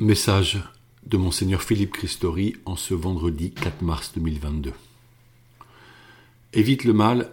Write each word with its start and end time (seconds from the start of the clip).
Message 0.00 0.60
de 1.06 1.16
Monseigneur 1.16 1.62
Philippe 1.62 1.92
Christori 1.92 2.54
en 2.66 2.76
ce 2.76 2.92
vendredi 2.92 3.52
4 3.52 3.80
mars 3.80 4.12
2022. 4.14 4.74
Évite 6.52 6.84
le 6.84 6.92
mal, 6.92 7.30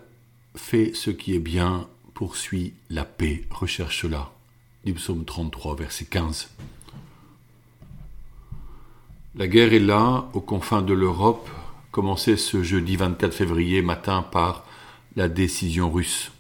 fais 0.56 0.94
ce 0.94 1.10
qui 1.10 1.36
est 1.36 1.40
bien, 1.40 1.90
poursuis 2.14 2.72
la 2.90 3.04
paix, 3.04 3.44
recherche-la. 3.50 4.32
Du 4.86 4.94
psaume 4.94 5.26
33, 5.26 5.76
verset 5.76 6.06
15. 6.06 6.52
La 9.36 9.48
guerre 9.50 9.74
est 9.74 9.80
là, 9.80 10.30
aux 10.34 10.40
confins 10.40 10.82
de 10.82 10.94
l'Europe, 10.94 11.50
commencée 11.92 12.38
ce 12.38 12.64
jeudi 12.64 12.96
24 12.96 13.34
février 13.34 13.82
matin 13.82 14.22
par 14.22 14.66
la 15.18 15.28
décision 15.28 15.92
russe. 15.92 16.32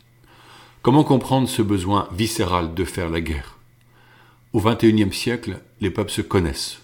Comment 0.83 1.03
comprendre 1.03 1.49
ce 1.49 1.61
besoin 1.61 2.07
viscéral 2.13 2.73
de 2.73 2.85
faire 2.85 3.09
la 3.09 3.19
guerre? 3.19 3.52
Au 4.53 4.61
XXIe 4.61 5.11
siècle, 5.11 5.59
les 5.81 5.89
peuples 5.89 6.11
se 6.11 6.21
connaissent. 6.21 6.79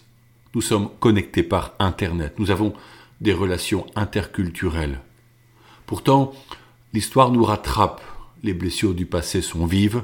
Nous 0.55 0.61
sommes 0.61 0.89
connectés 0.99 1.43
par 1.43 1.75
Internet. 1.77 2.33
Nous 2.39 2.49
avons 2.49 2.73
des 3.21 3.33
relations 3.33 3.85
interculturelles. 3.95 4.99
Pourtant, 5.85 6.33
l'histoire 6.93 7.31
nous 7.31 7.43
rattrape. 7.43 8.01
Les 8.43 8.53
blessures 8.53 8.95
du 8.95 9.05
passé 9.05 9.41
sont 9.41 9.67
vives. 9.67 10.03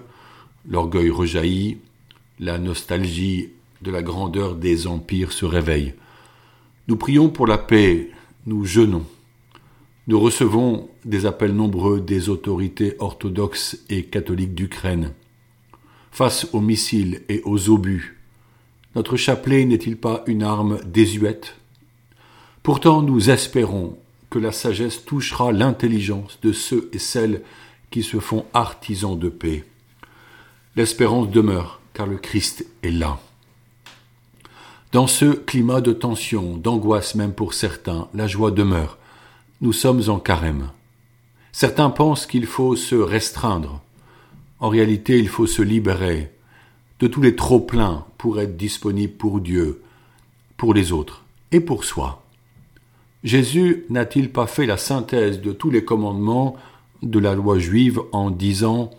L'orgueil 0.69 1.09
rejaillit. 1.09 1.79
La 2.39 2.59
nostalgie 2.59 3.49
de 3.81 3.91
la 3.91 4.03
grandeur 4.03 4.55
des 4.55 4.85
empires 4.85 5.31
se 5.31 5.45
réveille. 5.45 5.95
Nous 6.87 6.97
prions 6.97 7.29
pour 7.29 7.47
la 7.47 7.57
paix. 7.57 8.11
Nous 8.45 8.65
jeûnons. 8.65 9.05
Nous 10.07 10.19
recevons 10.19 10.87
des 11.03 11.25
appels 11.25 11.55
nombreux 11.55 11.99
des 11.99 12.29
autorités 12.29 12.95
orthodoxes 12.99 13.79
et 13.89 14.03
catholiques 14.03 14.53
d'Ukraine 14.53 15.13
face 16.15 16.47
aux 16.53 16.61
missiles 16.61 17.23
et 17.27 17.41
aux 17.43 17.69
obus. 17.69 18.17
Notre 18.95 19.17
chapelet 19.17 19.65
n'est-il 19.65 19.97
pas 19.97 20.23
une 20.27 20.43
arme 20.43 20.79
désuète? 20.85 21.57
Pourtant 22.63 23.01
nous 23.01 23.29
espérons 23.29 23.97
que 24.29 24.39
la 24.39 24.53
sagesse 24.53 25.03
touchera 25.03 25.51
l'intelligence 25.51 26.39
de 26.41 26.53
ceux 26.53 26.89
et 26.93 26.99
celles 26.99 27.41
qui 27.91 28.01
se 28.01 28.21
font 28.21 28.45
artisans 28.53 29.19
de 29.19 29.27
paix. 29.27 29.65
L'espérance 30.77 31.29
demeure, 31.29 31.81
car 31.93 32.07
le 32.07 32.15
Christ 32.15 32.65
est 32.81 32.91
là. 32.91 33.19
Dans 34.93 35.07
ce 35.07 35.25
climat 35.25 35.81
de 35.81 35.91
tension, 35.91 36.55
d'angoisse 36.55 37.15
même 37.15 37.33
pour 37.33 37.53
certains, 37.53 38.07
la 38.13 38.27
joie 38.27 38.51
demeure. 38.51 38.97
Nous 39.59 39.73
sommes 39.73 40.03
en 40.07 40.19
carême. 40.19 40.69
Certains 41.51 41.89
pensent 41.89 42.25
qu'il 42.25 42.45
faut 42.45 42.77
se 42.77 42.95
restreindre, 42.95 43.81
en 44.59 44.69
réalité, 44.69 45.19
il 45.19 45.27
faut 45.27 45.47
se 45.47 45.61
libérer 45.61 46.31
de 46.99 47.07
tous 47.07 47.21
les 47.21 47.35
trop-pleins 47.35 48.05
pour 48.17 48.39
être 48.39 48.55
disponible 48.55 49.13
pour 49.13 49.41
Dieu, 49.41 49.81
pour 50.57 50.73
les 50.73 50.91
autres 50.91 51.25
et 51.51 51.59
pour 51.59 51.83
soi. 51.83 52.23
Jésus 53.23 53.85
n'a-t-il 53.89 54.31
pas 54.31 54.47
fait 54.47 54.65
la 54.65 54.77
synthèse 54.77 55.41
de 55.41 55.51
tous 55.51 55.69
les 55.69 55.83
commandements 55.83 56.55
de 57.01 57.19
la 57.19 57.35
loi 57.35 57.59
juive 57.59 57.99
en 58.11 58.29
disant 58.29 58.91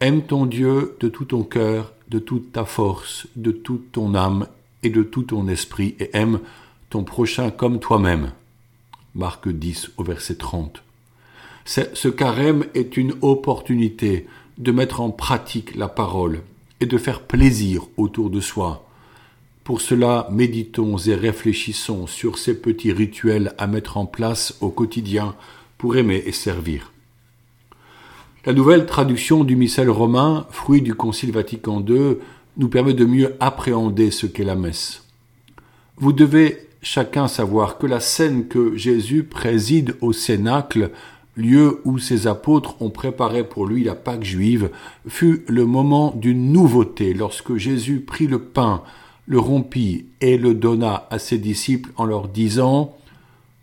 Aime 0.00 0.22
ton 0.22 0.46
Dieu 0.46 0.96
de 1.00 1.08
tout 1.08 1.24
ton 1.24 1.42
cœur, 1.42 1.92
de 2.08 2.18
toute 2.18 2.52
ta 2.52 2.64
force, 2.64 3.26
de 3.36 3.50
toute 3.50 3.92
ton 3.92 4.14
âme 4.14 4.46
et 4.82 4.90
de 4.90 5.02
tout 5.02 5.22
ton 5.22 5.48
esprit, 5.48 5.96
et 5.98 6.10
aime 6.12 6.40
ton 6.90 7.04
prochain 7.04 7.50
comme 7.50 7.80
toi-même. 7.80 8.32
Marc 9.14 9.48
10 9.48 9.90
au 9.96 10.04
verset 10.04 10.36
30. 10.36 10.82
Ce 11.64 12.08
carême 12.08 12.64
est 12.74 12.96
une 12.96 13.14
opportunité 13.20 14.26
de 14.58 14.72
mettre 14.72 15.00
en 15.00 15.10
pratique 15.10 15.76
la 15.76 15.88
parole 15.88 16.42
et 16.80 16.86
de 16.86 16.98
faire 16.98 17.22
plaisir 17.22 17.86
autour 17.96 18.30
de 18.30 18.40
soi. 18.40 18.84
Pour 19.64 19.80
cela, 19.80 20.28
méditons 20.30 20.96
et 20.98 21.14
réfléchissons 21.14 22.06
sur 22.06 22.38
ces 22.38 22.60
petits 22.60 22.92
rituels 22.92 23.54
à 23.58 23.66
mettre 23.66 23.96
en 23.96 24.06
place 24.06 24.56
au 24.60 24.70
quotidien 24.70 25.34
pour 25.76 25.96
aimer 25.96 26.22
et 26.26 26.32
servir. 26.32 26.92
La 28.46 28.52
nouvelle 28.52 28.86
traduction 28.86 29.44
du 29.44 29.56
missel 29.56 29.90
romain, 29.90 30.46
fruit 30.50 30.80
du 30.80 30.94
Concile 30.94 31.32
Vatican 31.32 31.84
II, 31.86 32.16
nous 32.56 32.68
permet 32.68 32.94
de 32.94 33.04
mieux 33.04 33.34
appréhender 33.40 34.10
ce 34.10 34.26
qu'est 34.26 34.44
la 34.44 34.54
messe. 34.54 35.04
Vous 35.96 36.12
devez 36.12 36.68
chacun 36.80 37.28
savoir 37.28 37.78
que 37.78 37.86
la 37.86 38.00
scène 38.00 38.48
que 38.48 38.76
Jésus 38.76 39.24
préside 39.24 39.96
au 40.00 40.12
Cénacle 40.12 40.92
lieu 41.38 41.80
où 41.84 41.98
ses 41.98 42.26
apôtres 42.26 42.82
ont 42.82 42.90
préparé 42.90 43.44
pour 43.44 43.66
lui 43.66 43.84
la 43.84 43.94
Pâque 43.94 44.24
juive, 44.24 44.70
fut 45.06 45.44
le 45.46 45.64
moment 45.64 46.12
d'une 46.16 46.52
nouveauté 46.52 47.14
lorsque 47.14 47.56
Jésus 47.56 48.00
prit 48.00 48.26
le 48.26 48.40
pain, 48.40 48.82
le 49.26 49.38
rompit 49.38 50.06
et 50.20 50.36
le 50.36 50.52
donna 50.52 51.06
à 51.10 51.18
ses 51.18 51.38
disciples 51.38 51.90
en 51.96 52.04
leur 52.04 52.28
disant 52.28 52.96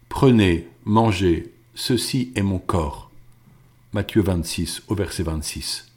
Prenez, 0.07 0.67
mangez, 0.85 1.51
ceci 1.75 2.31
est 2.35 2.43
mon 2.43 2.59
corps. 2.59 3.11
Matthieu 3.91 4.21
26 4.21 4.83
au 4.87 4.95
verset 4.95 5.23
26. 5.23 5.91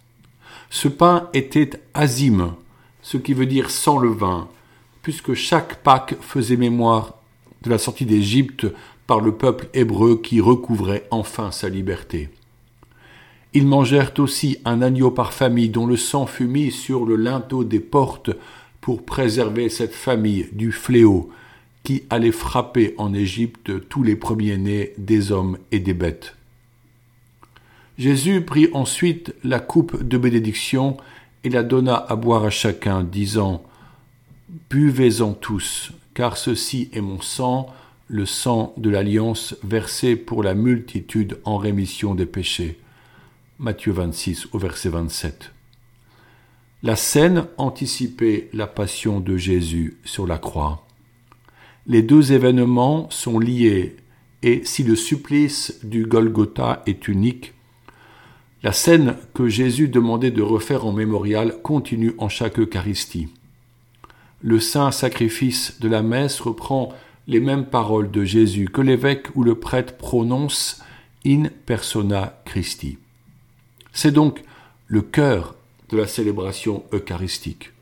Ce 0.71 0.89
pain 0.89 1.29
était 1.33 1.71
azime, 1.95 2.55
ce 3.03 3.17
qui 3.17 3.35
veut 3.35 3.47
dire 3.47 3.71
sans 3.71 3.99
levain, 3.99 4.49
puisque 5.03 5.35
chaque 5.35 5.77
Pâque 5.83 6.17
faisait 6.21 6.57
mémoire 6.57 7.18
de 7.63 7.71
la 7.71 7.79
sortie 7.79 8.07
d'Égypte 8.07 8.67
par 9.07 9.21
le 9.21 9.33
peuple 9.33 9.69
hébreu 9.75 10.21
qui 10.23 10.41
recouvrait 10.41 11.07
enfin 11.11 11.51
sa 11.51 11.69
liberté. 11.69 12.29
Ils 13.55 13.67
mangèrent 13.67 14.13
aussi 14.19 14.59
un 14.65 14.83
agneau 14.83 15.11
par 15.11 15.33
famille 15.33 15.71
dont 15.71 15.87
le 15.87 15.97
sang 15.97 16.27
fut 16.27 16.47
mis 16.47 16.71
sur 16.71 17.07
le 17.07 17.17
linteau 17.17 17.65
des 17.65 17.81
portes 17.81 18.31
pour 18.81 19.05
préserver 19.05 19.69
cette 19.69 19.95
famille 19.95 20.49
du 20.53 20.73
fléau 20.73 21.31
qui 21.83 22.03
allait 22.11 22.33
frapper 22.33 22.95
en 22.99 23.15
Égypte 23.15 23.89
tous 23.89 24.03
les 24.03 24.17
premiers-nés 24.17 24.93
des 24.99 25.33
hommes 25.33 25.57
et 25.73 25.79
des 25.79 25.95
bêtes. 25.95 26.37
Jésus 27.97 28.43
prit 28.43 28.69
ensuite 28.75 29.35
la 29.43 29.59
coupe 29.59 30.03
de 30.03 30.19
bénédiction 30.19 30.99
et 31.45 31.49
la 31.49 31.63
donna 31.63 31.97
à 31.97 32.15
boire 32.15 32.45
à 32.45 32.51
chacun, 32.51 33.03
disant 33.03 33.63
Buvez-en 34.71 35.33
tous, 35.33 35.93
car 36.19 36.37
ceci 36.37 36.91
est 36.93 37.01
mon 37.01 37.21
sang, 37.21 37.69
le 38.09 38.27
sang 38.27 38.75
de 38.77 38.91
l'alliance 38.91 39.55
versé 39.63 40.17
pour 40.17 40.43
la 40.43 40.55
multitude 40.55 41.39
en 41.45 41.59
rémission 41.59 42.17
des 42.17 42.27
péchés. 42.27 42.81
Matthieu 43.61 43.93
26 43.93 44.49
au 44.51 44.59
verset 44.59 44.89
27. 44.89 45.53
La 46.83 46.97
scène 46.97 47.47
anticipait 47.57 48.51
la 48.53 48.67
passion 48.67 49.21
de 49.21 49.37
Jésus 49.37 49.97
sur 50.03 50.27
la 50.27 50.39
croix. 50.39 50.85
Les 51.87 52.03
deux 52.03 52.33
événements 52.33 53.09
sont 53.11 53.39
liés 53.39 53.95
et 54.43 54.63
si 54.65 54.83
le 54.83 54.97
supplice 54.97 55.79
du 55.85 56.05
Golgotha 56.05 56.83
est 56.87 57.07
unique, 57.07 57.55
la 58.65 58.73
scène 58.73 59.15
que 59.35 59.49
Jésus 59.49 59.87
demandait 59.87 60.33
de 60.33 60.43
refaire 60.43 60.85
en 60.85 60.93
mémorial 60.93 61.63
continue 61.63 62.15
en 62.19 62.29
chaque 62.29 62.59
Eucharistie. 62.59 63.29
Le 64.41 64.61
saint 64.61 64.93
sacrifice 64.93 65.81
de 65.81 65.89
la 65.89 66.03
messe 66.03 66.41
reprend 66.41 66.93
les 67.27 67.41
mêmes 67.41 67.67
paroles 67.67 68.11
de 68.11 68.25
Jésus 68.25 68.69
que 68.69 68.81
l'évêque 68.81 69.29
ou 69.35 69.43
le 69.43 69.57
prêtre 69.57 69.97
prononce 69.97 70.83
in 71.27 71.45
persona 71.67 72.41
Christi. 72.45 72.99
C'est 73.93 74.13
donc 74.13 74.43
le 74.87 75.03
cœur 75.03 75.57
de 75.91 75.97
la 75.97 76.07
célébration 76.07 76.85
eucharistique. 76.93 77.73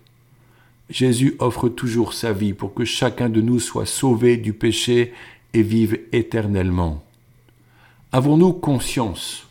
Jésus 0.88 1.36
offre 1.40 1.68
toujours 1.68 2.14
sa 2.14 2.32
vie 2.32 2.54
pour 2.54 2.72
que 2.72 2.84
chacun 2.84 3.28
de 3.28 3.40
nous 3.40 3.60
soit 3.60 3.86
sauvé 3.86 4.36
du 4.36 4.52
péché 4.52 5.12
et 5.52 5.62
vive 5.62 5.98
éternellement. 6.12 7.04
Avons-nous 8.12 8.52
conscience 8.52 9.46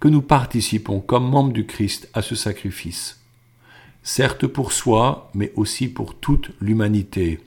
que 0.00 0.08
nous 0.08 0.22
participons 0.22 1.00
comme 1.00 1.28
membres 1.28 1.52
du 1.52 1.66
Christ 1.66 2.08
à 2.14 2.22
ce 2.22 2.34
sacrifice, 2.34 3.23
certes 4.04 4.46
pour 4.46 4.70
soi, 4.70 5.30
mais 5.34 5.52
aussi 5.56 5.88
pour 5.88 6.14
toute 6.14 6.50
l'humanité 6.60 7.40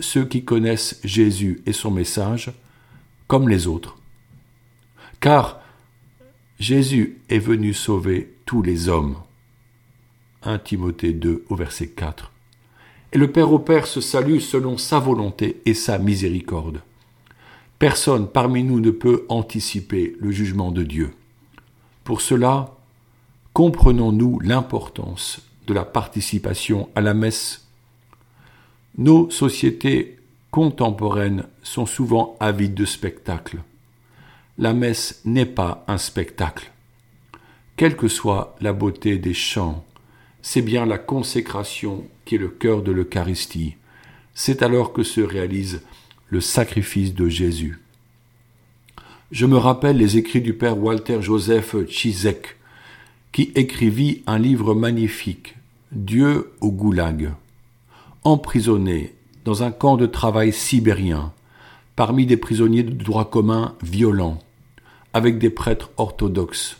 ceux 0.00 0.26
qui 0.26 0.44
connaissent 0.44 1.00
Jésus 1.04 1.62
et 1.64 1.72
son 1.72 1.90
message 1.90 2.52
comme 3.28 3.48
les 3.48 3.66
autres. 3.66 3.96
Car 5.20 5.60
Jésus 6.58 7.18
est 7.28 7.38
venu 7.38 7.72
sauver 7.72 8.34
tous 8.44 8.62
les 8.62 8.88
hommes. 8.88 9.16
1 10.42 10.58
Timothée 10.58 11.12
2 11.12 11.44
au 11.48 11.56
verset 11.56 11.88
4. 11.88 12.30
Et 13.12 13.18
le 13.18 13.32
Père 13.32 13.52
au 13.52 13.58
Père 13.58 13.86
se 13.86 14.00
salue 14.00 14.38
selon 14.38 14.76
sa 14.76 14.98
volonté 14.98 15.62
et 15.64 15.74
sa 15.74 15.98
miséricorde. 15.98 16.82
Personne 17.78 18.28
parmi 18.28 18.62
nous 18.62 18.80
ne 18.80 18.90
peut 18.90 19.24
anticiper 19.28 20.16
le 20.20 20.30
jugement 20.30 20.72
de 20.72 20.82
Dieu. 20.82 21.12
Pour 22.04 22.20
cela, 22.20 22.76
comprenons-nous 23.52 24.40
l'importance 24.40 25.40
de 25.66 25.74
la 25.74 25.84
participation 25.84 26.88
à 26.94 27.00
la 27.00 27.14
messe 27.14 27.66
nos 28.98 29.28
sociétés 29.28 30.16
contemporaines 30.50 31.44
sont 31.62 31.84
souvent 31.84 32.34
avides 32.40 32.72
de 32.72 32.86
spectacles. 32.86 33.58
La 34.56 34.72
messe 34.72 35.20
n'est 35.26 35.44
pas 35.44 35.84
un 35.86 35.98
spectacle. 35.98 36.72
Quelle 37.76 37.94
que 37.94 38.08
soit 38.08 38.56
la 38.62 38.72
beauté 38.72 39.18
des 39.18 39.34
chants, 39.34 39.84
c'est 40.40 40.62
bien 40.62 40.86
la 40.86 40.96
consécration 40.96 42.06
qui 42.24 42.36
est 42.36 42.38
le 42.38 42.48
cœur 42.48 42.82
de 42.82 42.90
l'Eucharistie. 42.90 43.74
C'est 44.32 44.62
alors 44.62 44.94
que 44.94 45.02
se 45.02 45.20
réalise 45.20 45.82
le 46.30 46.40
sacrifice 46.40 47.12
de 47.14 47.28
Jésus. 47.28 47.78
Je 49.30 49.44
me 49.44 49.58
rappelle 49.58 49.98
les 49.98 50.16
écrits 50.16 50.40
du 50.40 50.54
père 50.54 50.78
Walter 50.78 51.20
Joseph 51.20 51.76
Chizek, 51.86 52.55
qui 53.36 53.52
écrivit 53.54 54.22
un 54.26 54.38
livre 54.38 54.74
magnifique, 54.74 55.56
Dieu 55.92 56.52
au 56.62 56.72
goulag. 56.72 57.34
Emprisonné 58.24 59.12
dans 59.44 59.62
un 59.62 59.70
camp 59.70 59.98
de 59.98 60.06
travail 60.06 60.54
sibérien, 60.54 61.34
parmi 61.96 62.24
des 62.24 62.38
prisonniers 62.38 62.82
de 62.82 62.94
droit 62.94 63.28
commun 63.28 63.74
violents, 63.82 64.38
avec 65.12 65.38
des 65.38 65.50
prêtres 65.50 65.90
orthodoxes, 65.98 66.78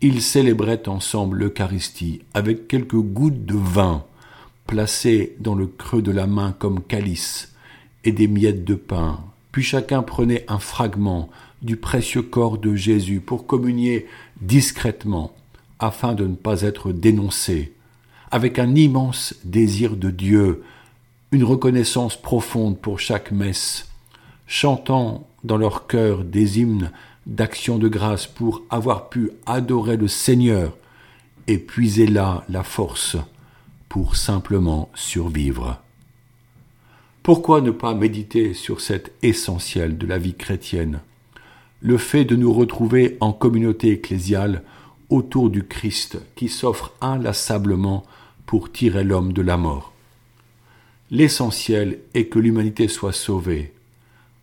ils 0.00 0.22
célébraient 0.22 0.88
ensemble 0.88 1.38
l'Eucharistie 1.38 2.20
avec 2.32 2.68
quelques 2.68 2.94
gouttes 2.94 3.44
de 3.44 3.56
vin 3.56 4.04
placées 4.68 5.34
dans 5.40 5.56
le 5.56 5.66
creux 5.66 6.00
de 6.00 6.12
la 6.12 6.28
main 6.28 6.54
comme 6.56 6.80
calice 6.80 7.56
et 8.04 8.12
des 8.12 8.28
miettes 8.28 8.64
de 8.64 8.76
pain. 8.76 9.18
Puis 9.50 9.64
chacun 9.64 10.04
prenait 10.04 10.44
un 10.46 10.60
fragment 10.60 11.28
du 11.60 11.76
précieux 11.76 12.22
corps 12.22 12.58
de 12.58 12.76
Jésus 12.76 13.18
pour 13.18 13.48
communier 13.48 14.06
discrètement 14.40 15.34
afin 15.82 16.14
de 16.14 16.26
ne 16.26 16.36
pas 16.36 16.62
être 16.62 16.92
dénoncé, 16.92 17.72
avec 18.30 18.58
un 18.58 18.74
immense 18.74 19.34
désir 19.44 19.96
de 19.96 20.10
Dieu, 20.10 20.62
une 21.32 21.44
reconnaissance 21.44 22.16
profonde 22.16 22.78
pour 22.78 23.00
chaque 23.00 23.32
messe, 23.32 23.88
chantant 24.46 25.26
dans 25.44 25.56
leur 25.56 25.86
cœur 25.88 26.24
des 26.24 26.60
hymnes 26.60 26.92
d'action 27.26 27.78
de 27.78 27.88
grâce 27.88 28.26
pour 28.26 28.62
avoir 28.70 29.08
pu 29.08 29.30
adorer 29.44 29.96
le 29.96 30.08
Seigneur 30.08 30.76
et 31.48 31.58
puiser 31.58 32.06
là 32.06 32.44
la 32.48 32.62
force 32.62 33.16
pour 33.88 34.16
simplement 34.16 34.88
survivre. 34.94 35.80
Pourquoi 37.22 37.60
ne 37.60 37.70
pas 37.70 37.94
méditer 37.94 38.54
sur 38.54 38.80
cet 38.80 39.12
essentiel 39.22 39.98
de 39.98 40.06
la 40.06 40.18
vie 40.18 40.34
chrétienne? 40.34 41.00
Le 41.80 41.98
fait 41.98 42.24
de 42.24 42.36
nous 42.36 42.52
retrouver 42.52 43.16
en 43.20 43.32
communauté 43.32 43.90
ecclésiale 43.90 44.62
autour 45.12 45.50
du 45.50 45.64
Christ 45.64 46.18
qui 46.34 46.48
s'offre 46.48 46.92
inlassablement 47.02 48.04
pour 48.46 48.72
tirer 48.72 49.04
l'homme 49.04 49.34
de 49.34 49.42
la 49.42 49.58
mort. 49.58 49.92
L'essentiel 51.10 51.98
est 52.14 52.26
que 52.26 52.38
l'humanité 52.38 52.88
soit 52.88 53.12
sauvée. 53.12 53.74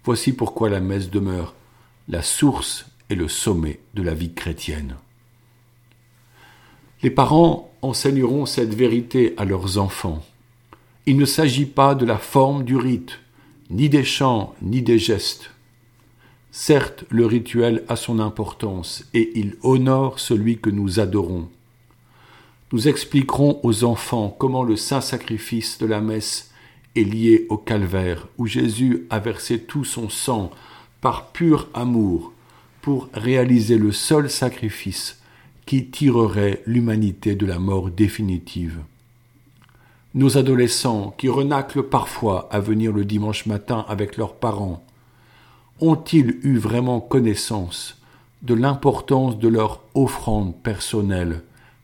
Voici 0.04 0.32
pourquoi 0.32 0.70
la 0.70 0.80
messe 0.80 1.10
demeure 1.10 1.56
la 2.08 2.22
source 2.22 2.86
et 3.10 3.16
le 3.16 3.28
sommet 3.28 3.80
de 3.96 4.04
la 4.04 4.14
vie 4.14 4.32
chrétienne. 4.32 4.96
Les 7.02 7.10
parents 7.10 7.72
enseigneront 7.82 8.46
cette 8.46 8.74
vérité 8.76 9.34
à 9.38 9.46
leurs 9.46 9.80
enfants. 9.80 10.24
Il 11.08 11.18
ne 11.18 11.26
s'agit 11.26 11.66
pas 11.66 11.96
de 11.96 12.06
la 12.06 12.20
forme 12.20 12.64
du 12.64 12.78
rite, 12.78 13.20
ni 13.72 13.90
des 13.90 14.04
chants, 14.04 14.54
ni 14.62 14.84
des 14.84 15.00
gestes. 15.00 15.50
Certes, 16.52 17.06
le 17.10 17.26
rituel 17.26 17.84
a 17.88 17.96
son 17.96 18.20
importance 18.20 19.06
et 19.14 19.32
il 19.36 19.56
honore 19.62 20.20
celui 20.20 20.58
que 20.58 20.70
nous 20.70 21.00
adorons. 21.00 21.48
Nous 22.72 22.88
expliquerons 22.88 23.60
aux 23.64 23.84
enfants 23.84 24.36
comment 24.38 24.64
le 24.64 24.76
saint 24.76 25.02
sacrifice 25.02 25.78
de 25.78 25.86
la 25.86 26.02
messe 26.02 26.52
est 26.96 27.04
lié 27.04 27.46
au 27.50 27.58
calvaire, 27.58 28.28
où 28.38 28.48
Jésus 28.48 29.06
a 29.10 29.20
versé 29.20 29.60
tout 29.60 29.84
son 29.84 30.10
sang 30.10 30.52
par 31.02 31.32
pur 31.32 31.68
amour 31.74 32.34
pour 32.82 33.10
réaliser 33.14 33.78
le 33.78 33.92
seul 33.92 34.30
sacrifice 34.30 35.22
qui 35.66 35.86
tirerait 35.86 36.64
l'humanité 36.66 37.36
de 37.36 37.46
la 37.46 37.60
mort 37.60 37.92
définitive. 37.92 38.80
Nos 40.16 40.38
adolescents, 40.38 41.14
qui 41.16 41.30
renaclent 41.30 41.84
parfois 41.84 42.50
à 42.52 42.60
venir 42.60 42.92
le 42.92 43.06
dimanche 43.06 43.46
matin 43.46 43.86
avec 43.88 44.18
leurs 44.18 44.34
parents, 44.34 44.84
ont-ils 45.82 46.40
eu 46.44 46.58
vraiment 46.58 47.00
connaissance 47.00 47.98
de 48.42 48.54
l'importance 48.54 49.38
de 49.38 49.48
leur 49.48 49.82
offrande 49.94 50.56
personnelle 50.56 51.44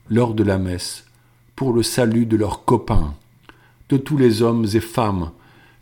lors 0.09 0.33
de 0.33 0.43
la 0.43 0.57
messe 0.57 1.05
pour 1.55 1.73
le 1.73 1.83
salut 1.83 2.25
de 2.25 2.37
leurs 2.37 2.65
copains, 2.65 3.13
de 3.89 3.97
tous 3.97 4.17
les 4.17 4.41
hommes 4.41 4.65
et 4.73 4.79
femmes 4.79 5.31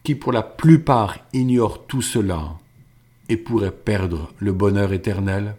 qui 0.03 0.15
pour 0.15 0.31
la 0.31 0.43
plupart 0.43 1.17
ignorent 1.31 1.85
tout 1.85 2.01
cela 2.01 2.57
et 3.29 3.37
pourraient 3.37 3.71
perdre 3.71 4.31
le 4.39 4.51
bonheur 4.51 4.93
éternel? 4.93 5.55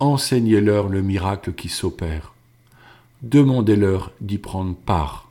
Enseignez-leur 0.00 0.88
le 0.88 1.02
miracle 1.02 1.52
qui 1.52 1.68
s'opère. 1.68 2.32
Demandez-leur 3.22 4.12
d'y 4.20 4.38
prendre 4.38 4.74
part. 4.74 5.28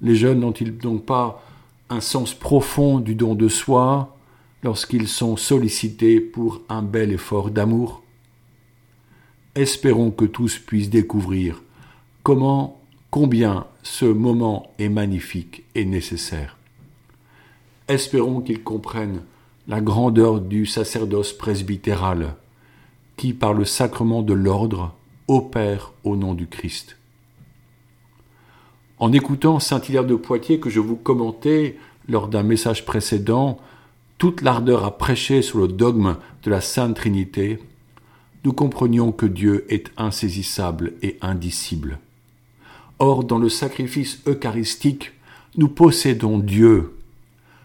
Les 0.00 0.14
jeunes 0.14 0.40
n'ont-ils 0.40 0.76
donc 0.76 1.04
pas 1.04 1.42
un 1.90 2.00
sens 2.00 2.34
profond 2.34 3.00
du 3.00 3.14
don 3.14 3.34
de 3.34 3.48
soi, 3.48 4.13
lorsqu'ils 4.64 5.08
sont 5.08 5.36
sollicités 5.36 6.20
pour 6.20 6.62
un 6.68 6.82
bel 6.82 7.12
effort 7.12 7.50
d'amour 7.50 8.02
Espérons 9.54 10.10
que 10.10 10.24
tous 10.24 10.58
puissent 10.58 10.90
découvrir 10.90 11.62
comment, 12.24 12.80
combien 13.10 13.66
ce 13.84 14.06
moment 14.06 14.72
est 14.80 14.88
magnifique 14.88 15.62
et 15.76 15.84
nécessaire. 15.84 16.56
Espérons 17.86 18.40
qu'ils 18.40 18.64
comprennent 18.64 19.22
la 19.68 19.80
grandeur 19.80 20.40
du 20.40 20.66
sacerdoce 20.66 21.32
presbytéral, 21.32 22.34
qui, 23.16 23.32
par 23.32 23.54
le 23.54 23.64
sacrement 23.64 24.22
de 24.22 24.34
l'ordre, 24.34 24.92
opère 25.28 25.92
au 26.02 26.16
nom 26.16 26.34
du 26.34 26.48
Christ. 26.48 26.96
En 28.98 29.12
écoutant 29.12 29.60
Saint 29.60 29.80
Hilaire 29.80 30.04
de 30.04 30.16
Poitiers 30.16 30.58
que 30.58 30.70
je 30.70 30.80
vous 30.80 30.96
commentais 30.96 31.78
lors 32.08 32.26
d'un 32.26 32.42
message 32.42 32.84
précédent, 32.84 33.60
toute 34.24 34.40
l'ardeur 34.40 34.86
à 34.86 34.96
prêcher 34.96 35.42
sur 35.42 35.58
le 35.58 35.68
dogme 35.68 36.16
de 36.44 36.50
la 36.50 36.62
Sainte 36.62 36.96
Trinité, 36.96 37.58
nous 38.42 38.54
comprenions 38.54 39.12
que 39.12 39.26
Dieu 39.26 39.66
est 39.68 39.90
insaisissable 39.98 40.94
et 41.02 41.18
indicible. 41.20 41.98
Or, 42.98 43.24
dans 43.24 43.36
le 43.36 43.50
sacrifice 43.50 44.22
eucharistique, 44.26 45.12
nous 45.58 45.68
possédons 45.68 46.38
Dieu, 46.38 46.96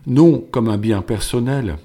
non 0.06 0.46
comme 0.52 0.68
un 0.68 0.78
bien 0.78 1.02
personnel, 1.02 1.78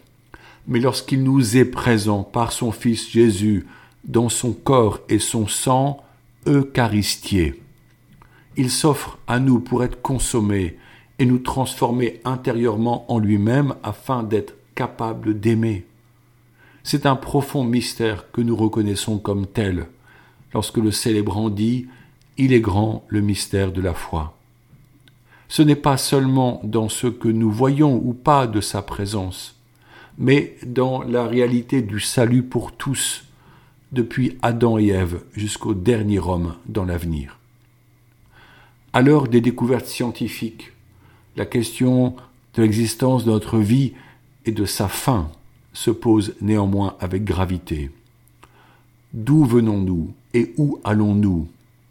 mais 0.67 0.81
lorsqu'il 0.81 1.23
nous 1.23 1.56
est 1.56 1.67
présent 1.67 2.25
par 2.25 2.50
son 2.50 2.73
Fils 2.73 3.09
Jésus 3.09 3.69
dans 4.03 4.29
son 4.29 4.53
corps 4.53 5.03
et 5.09 5.21
son 5.21 5.47
sang 5.47 6.03
eucharistié. 6.49 7.62
Il 8.56 8.73
s'offre 8.73 9.19
à 9.29 9.38
nous 9.38 9.61
pour 9.61 9.85
être 9.85 10.03
consommé 10.03 10.79
et 11.21 11.26
nous 11.26 11.38
transformer 11.38 12.21
intérieurement 12.25 13.04
en 13.09 13.21
lui-même 13.21 13.76
afin 13.85 14.25
d'être 14.25 14.54
capable 14.75 15.38
d'aimer. 15.38 15.85
C'est 16.83 17.07
un 17.07 17.16
profond 17.16 17.64
mystère 17.64 18.31
que 18.31 18.40
nous 18.40 18.57
reconnaissons 18.57 19.19
comme 19.19 19.47
tel 19.47 19.87
lorsque 20.52 20.78
le 20.78 20.90
célébrant 20.90 21.50
dit 21.50 21.87
Il 22.37 22.52
est 22.52 22.61
grand 22.61 23.04
le 23.09 23.21
mystère 23.21 23.73
de 23.73 23.81
la 23.81 23.95
foi. 23.95 24.37
Ce 25.49 25.62
n'est 25.62 25.76
pas 25.76 25.97
seulement 25.97 26.61
dans 26.64 26.88
ce 26.88 27.07
que 27.07 27.28
nous 27.28 27.50
voyons 27.50 28.00
ou 28.02 28.12
pas 28.12 28.47
de 28.47 28.61
sa 28.61 28.83
présence, 28.83 29.57
mais 30.19 30.57
dans 30.66 31.02
la 31.02 31.26
réalité 31.26 31.83
du 31.83 32.00
salut 32.00 32.43
pour 32.43 32.73
tous, 32.73 33.25
depuis 33.93 34.38
Adam 34.43 34.78
et 34.78 34.88
Ève 34.88 35.23
jusqu'au 35.33 35.75
dernier 35.75 36.19
homme 36.19 36.54
dans 36.66 36.85
l'avenir. 36.85 37.38
À 38.93 39.02
l'heure 39.02 39.28
des 39.28 39.40
découvertes 39.40 39.87
scientifiques, 39.87 40.73
la 41.37 41.47
question 41.47 42.16
de 42.54 42.62
l'existence 42.62 43.25
de 43.25 43.31
notre 43.31 43.59
vie 43.59 43.93
et 44.47 44.53
de 44.53 44.65
sa 44.65 44.89
fin 44.89 45.31
se 45.73 45.91
pose 45.91 46.35
néanmoins 46.41 46.97
avec 47.01 47.25
gravité. 47.25 47.91
D'où 49.13 49.45
venons-nous 49.45 50.13
et 50.33 50.55
où 50.57 50.81
allons-nous 50.85 51.49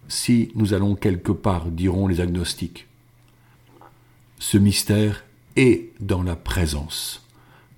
si 0.08 0.52
nous 0.56 0.74
allons 0.74 0.96
quelque 0.96 1.32
part, 1.32 1.68
diront 1.68 2.08
les 2.08 2.22
agnostiques? 2.22 2.88
Ce 4.40 4.58
mystère 4.58 5.24
est 5.56 5.92
dans 6.00 6.24
la 6.24 6.36
présence 6.36 7.26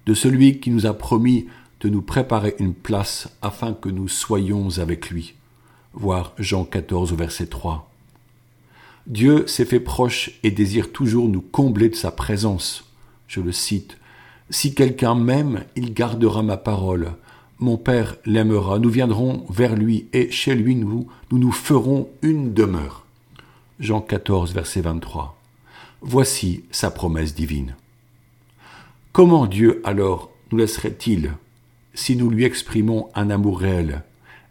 de 0.06 0.14
celui 0.14 0.60
qui 0.60 0.72
nous 0.72 0.86
a 0.86 0.94
promis 0.94 1.48
de 1.82 1.90
nous 1.90 2.02
préparer 2.02 2.56
une 2.60 2.74
place 2.74 3.30
afin 3.42 3.74
que 3.74 3.90
nous 3.90 4.08
soyons 4.08 4.80
avec 4.80 5.10
lui. 5.10 5.36
Voir 5.94 6.34
Jean 6.38 6.66
14 6.66 7.14
verset 7.14 7.48
3. 7.48 7.90
Dieu 9.08 9.46
s'est 9.46 9.66
fait 9.66 9.80
proche 9.80 10.32
et 10.44 10.52
désire 10.52 10.92
toujours 10.92 11.30
nous 11.30 11.42
combler 11.42 11.90
de 11.90 11.96
sa 11.96 12.12
présence. 12.12 12.86
Je 13.28 13.40
le 13.40 13.52
cite. 13.52 13.98
Si 14.50 14.76
quelqu'un 14.76 15.16
m'aime, 15.16 15.66
il 15.76 15.94
gardera 15.94 16.44
ma 16.44 16.58
parole. 16.58 17.14
Mon 17.60 17.78
Père 17.78 18.18
l'aimera. 18.26 18.78
Nous 18.78 18.90
viendrons 18.90 19.46
vers 19.50 19.76
lui 19.76 20.08
et 20.14 20.30
chez 20.30 20.54
lui 20.54 20.76
nous, 20.76 21.08
nous 21.32 21.52
ferons 21.52 22.10
une 22.22 22.54
demeure. 22.54 23.06
Jean 23.80 24.02
14, 24.02 24.54
verset 24.54 24.82
23. 24.82 25.42
Voici 26.02 26.64
sa 26.70 26.92
promesse 26.92 27.34
divine. 27.34 27.76
Comment 29.12 29.48
Dieu 29.48 29.82
alors 29.84 30.32
nous 30.52 30.60
laisserait-il 30.60 31.32
si 31.94 32.16
nous 32.16 32.30
lui 32.30 32.44
exprimons 32.44 33.10
un 33.16 33.30
amour 33.30 33.60
réel, 33.60 34.04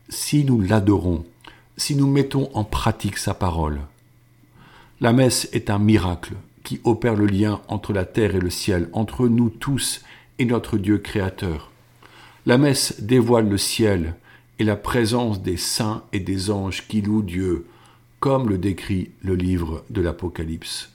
si 0.09 0.45
nous 0.45 0.61
l'adorons, 0.61 1.25
si 1.77 1.95
nous 1.95 2.11
mettons 2.11 2.51
en 2.55 2.65
pratique 2.65 3.19
sa 3.19 3.35
parole? 3.35 3.83
La 5.01 5.13
messe 5.13 5.49
est 5.53 5.71
un 5.71 5.79
miracle 5.79 6.35
qui 6.65 6.81
opère 6.83 7.15
le 7.15 7.27
lien 7.27 7.61
entre 7.69 7.93
la 7.93 8.05
terre 8.05 8.35
et 8.35 8.41
le 8.41 8.51
ciel, 8.51 8.89
entre 8.93 9.29
nous 9.29 9.51
tous 9.51 10.03
et 10.39 10.47
notre 10.47 10.79
Dieu 10.79 10.99
créateur. 10.99 11.71
La 12.47 12.59
messe 12.59 13.01
dévoile 13.01 13.49
le 13.49 13.59
ciel 13.59 14.15
et 14.59 14.65
la 14.65 14.77
présence 14.77 15.43
des 15.43 15.57
saints 15.57 16.03
et 16.13 16.21
des 16.21 16.51
anges 16.51 16.89
qui 16.89 17.03
louent 17.03 17.23
Dieu, 17.23 17.67
comme 18.19 18.49
le 18.49 18.59
décrit 18.59 19.11
le 19.23 19.35
livre 19.37 19.85
de 19.91 20.01
l'Apocalypse. 20.01 20.91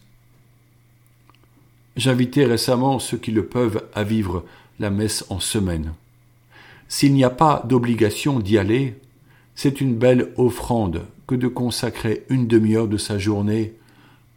J'invitais 1.95 2.45
récemment 2.45 2.99
ceux 2.99 3.17
qui 3.17 3.31
le 3.31 3.45
peuvent 3.45 3.83
à 3.93 4.03
vivre 4.03 4.45
la 4.79 4.89
messe 4.89 5.25
en 5.29 5.39
semaine. 5.39 5.93
S'il 6.87 7.13
n'y 7.13 7.23
a 7.23 7.29
pas 7.29 7.63
d'obligation 7.67 8.39
d'y 8.39 8.57
aller, 8.57 8.95
c'est 9.53 9.81
une 9.81 9.95
belle 9.95 10.31
offrande 10.37 11.05
que 11.27 11.35
de 11.35 11.47
consacrer 11.47 12.25
une 12.29 12.47
demi-heure 12.47 12.87
de 12.87 12.97
sa 12.97 13.19
journée 13.19 13.73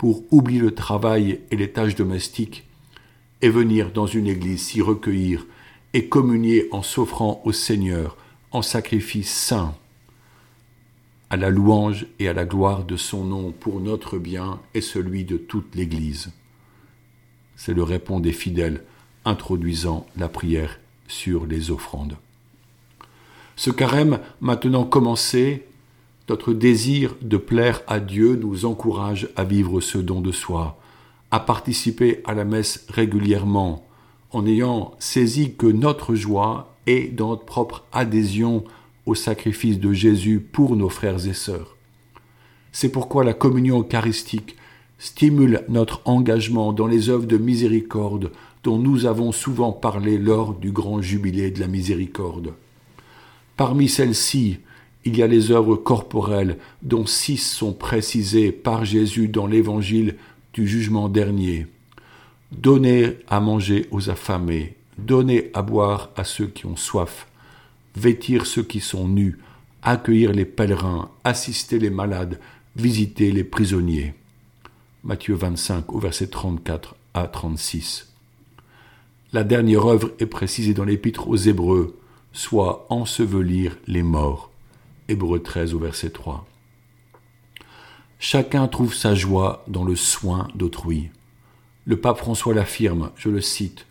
pour 0.03 0.25
oublier 0.33 0.59
le 0.59 0.75
travail 0.75 1.39
et 1.53 1.57
les 1.57 1.71
tâches 1.71 1.95
domestiques 1.95 2.67
et 3.41 3.49
venir 3.49 3.93
dans 3.93 4.09
une 4.09 4.27
église 4.27 4.61
s'y 4.61 4.83
recueillir 4.83 5.47
et 5.93 6.09
communier 6.09 6.67
en 6.73 6.83
s'offrant 6.83 7.41
au 7.45 7.53
Seigneur 7.53 8.17
en 8.51 8.63
sacrifice 8.63 9.33
saint, 9.33 9.77
à 11.31 11.37
la 11.37 11.51
louange 11.51 12.07
et 12.19 12.27
à 12.27 12.33
la 12.33 12.45
gloire 12.45 12.83
de 12.83 12.97
son 12.97 13.23
nom 13.23 13.53
pour 13.53 13.79
notre 13.79 14.19
bien 14.19 14.59
et 14.75 14.81
celui 14.81 15.25
de 15.25 15.37
toute 15.37 15.73
l'Église. 15.77 16.33
C'est 17.55 17.73
le 17.73 17.85
répond 17.85 18.19
des 18.19 18.33
fidèles 18.33 18.83
introduisant 19.25 20.05
la 20.17 20.29
prière 20.29 20.81
sur 21.07 21.47
les 21.47 21.71
offrandes. 21.71 22.17
Ce 23.55 23.71
carême 23.71 24.19
maintenant 24.41 24.83
commencé, 24.83 25.65
notre 26.29 26.53
désir 26.53 27.17
de 27.21 27.37
plaire 27.37 27.83
à 27.87 28.01
Dieu 28.01 28.37
nous 28.37 28.65
encourage 28.65 29.29
à 29.37 29.45
vivre 29.45 29.81
ce 29.81 29.99
don 29.99 30.21
de 30.21 30.33
soi, 30.33 30.79
à 31.31 31.41
participer 31.41 32.21
à 32.25 32.35
la 32.35 32.45
messe 32.45 32.87
régulièrement, 32.89 33.87
en 34.31 34.47
ayant 34.47 34.93
saisi 34.99 35.55
que 35.55 35.67
notre 35.67 36.15
joie 36.15 36.75
est 36.87 37.15
dans 37.15 37.31
notre 37.31 37.45
propre 37.45 37.85
adhésion 37.93 38.65
au 39.07 39.15
sacrifice 39.15 39.79
de 39.79 39.93
Jésus 39.93 40.41
pour 40.41 40.77
nos 40.77 40.89
frères 40.89 41.27
et 41.27 41.35
sœurs. 41.35 41.77
C'est 42.71 42.91
pourquoi 42.91 43.25
la 43.25 43.35
communion 43.35 43.81
eucharistique 43.81 44.57
stimule 44.99 45.65
notre 45.69 46.01
engagement 46.05 46.73
dans 46.73 46.87
les 46.87 47.11
œuvres 47.11 47.27
de 47.27 47.37
miséricorde 47.37 48.31
dont 48.63 48.79
nous 48.79 49.07
avons 49.07 49.33
souvent 49.33 49.73
parlé 49.73 50.17
lors 50.19 50.55
du 50.55 50.71
grand 50.71 51.03
jubilé 51.03 51.51
de 51.51 51.61
la 51.61 51.67
miséricorde. 51.67 52.55
Parmi 53.57 53.89
celles-ci, 53.89 54.59
il 55.05 55.17
y 55.17 55.23
a 55.23 55.27
les 55.27 55.51
œuvres 55.51 55.77
corporelles, 55.77 56.59
dont 56.83 57.07
six 57.07 57.39
sont 57.39 57.73
précisées 57.73 58.53
par 58.53 58.85
Jésus 58.85 59.29
dans 59.29 59.47
l'évangile 59.47 60.17
du 60.53 60.67
jugement 60.67 61.09
dernier. 61.09 61.67
Donnez 62.53 63.17
à 63.29 63.41
manger 63.41 63.87
aux 63.91 64.11
affamés, 64.11 64.77
donnez 64.99 65.51
à 65.55 65.63
boire 65.63 66.11
à 66.17 66.25
ceux 66.25 66.47
qui 66.47 66.67
ont 66.67 66.77
soif, 66.77 67.27
vêtir 67.97 68.47
ceux 68.47 68.63
qui 68.63 68.81
sont 68.81 69.09
nus, 69.09 69.39
accueillir 69.83 70.33
les 70.33 70.45
pèlerins, 70.45 71.11
assister 71.25 71.79
les 71.79 71.91
malades, 71.91 72.39
visiter 72.77 73.33
les 73.33 73.45
prisonniers. 73.45 74.15
Matthieu 75.03 75.35
25 75.35 75.93
au 75.93 75.99
verset 75.99 76.29
34 76.29 76.95
à 77.15 77.27
36. 77.27 78.13
La 79.33 79.45
dernière 79.45 79.87
œuvre 79.87 80.13
est 80.21 80.27
précisée 80.27 80.75
dans 80.75 80.85
l'épître 80.85 81.27
aux 81.27 81.37
Hébreux, 81.37 81.99
soit 82.33 82.87
ensevelir 82.91 83.77
les 83.87 84.03
morts. 84.03 84.52
Hébreux 85.13 85.43
13 85.43 85.75
au 85.75 85.79
verset 85.79 86.09
3. 86.09 86.47
Chacun 88.19 88.67
trouve 88.67 88.95
sa 88.95 89.15
joie 89.15 89.63
dans 89.69 89.85
le 89.85 89.95
soin 89.95 90.49
d'autrui. 90.55 91.11
Le 91.85 92.01
pape 92.01 92.17
François 92.17 92.55
l'affirme, 92.55 93.11
je 93.17 93.29
le 93.29 93.43
cite, 93.43 93.85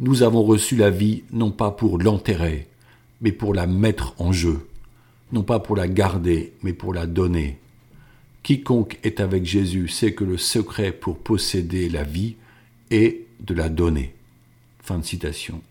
Nous 0.00 0.24
avons 0.24 0.42
reçu 0.42 0.74
la 0.74 0.90
vie 0.90 1.22
non 1.30 1.52
pas 1.52 1.70
pour 1.70 1.96
l'enterrer, 1.96 2.66
mais 3.20 3.30
pour 3.30 3.54
la 3.54 3.68
mettre 3.68 4.20
en 4.20 4.32
jeu, 4.32 4.66
non 5.30 5.44
pas 5.44 5.60
pour 5.60 5.76
la 5.76 5.86
garder, 5.86 6.54
mais 6.64 6.72
pour 6.72 6.92
la 6.92 7.06
donner. 7.06 7.60
Quiconque 8.42 8.98
est 9.04 9.20
avec 9.20 9.44
Jésus 9.44 9.86
sait 9.86 10.12
que 10.12 10.24
le 10.24 10.38
secret 10.38 10.90
pour 10.90 11.18
posséder 11.18 11.88
la 11.88 12.02
vie 12.02 12.34
est 12.90 13.26
de 13.38 13.54
la 13.54 13.68
donner. 13.68 14.12
Fin 14.82 14.98
de 14.98 15.04
citation. 15.04 15.62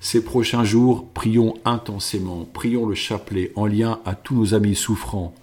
Ces 0.00 0.24
prochains 0.24 0.64
jours, 0.64 1.08
prions 1.12 1.54
intensément, 1.64 2.44
prions 2.44 2.86
le 2.86 2.94
chapelet 2.94 3.52
en 3.56 3.66
lien 3.66 4.00
à 4.04 4.14
tous 4.14 4.34
nos 4.34 4.54
amis 4.54 4.74
souffrants. 4.74 5.34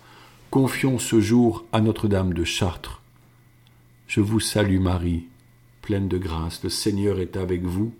Confions 0.51 0.99
ce 0.99 1.19
jour 1.19 1.65
à 1.71 1.81
Notre-Dame 1.81 2.33
de 2.33 2.43
Chartres. 2.43 3.01
Je 4.07 4.21
vous 4.21 4.39
salue 4.39 4.79
Marie, 4.79 5.25
pleine 5.81 6.07
de 6.07 6.17
grâce, 6.17 6.63
le 6.63 6.69
Seigneur 6.69 7.19
est 7.19 7.35
avec 7.35 7.63
vous. 7.63 7.93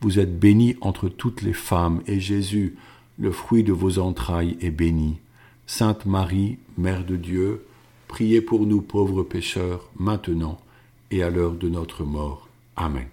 Vous 0.00 0.18
êtes 0.18 0.38
bénie 0.38 0.76
entre 0.80 1.08
toutes 1.08 1.42
les 1.42 1.52
femmes, 1.52 2.02
et 2.06 2.20
Jésus, 2.20 2.76
le 3.18 3.32
fruit 3.32 3.64
de 3.64 3.72
vos 3.72 3.98
entrailles, 3.98 4.56
est 4.60 4.70
béni. 4.70 5.18
Sainte 5.66 6.06
Marie, 6.06 6.58
Mère 6.78 7.04
de 7.04 7.16
Dieu, 7.16 7.66
priez 8.08 8.40
pour 8.40 8.66
nous 8.66 8.82
pauvres 8.82 9.22
pécheurs, 9.22 9.90
maintenant 9.98 10.60
et 11.10 11.22
à 11.22 11.30
l'heure 11.30 11.54
de 11.54 11.68
notre 11.68 12.04
mort. 12.04 12.48
Amen. 12.76 13.06